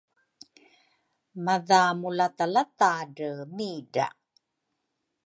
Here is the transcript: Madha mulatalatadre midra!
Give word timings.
Madha 1.45 1.81
mulatalatadre 1.99 3.29
midra! 3.55 4.07